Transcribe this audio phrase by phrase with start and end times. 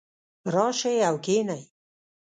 [0.53, 1.63] راشئ او کښېنئ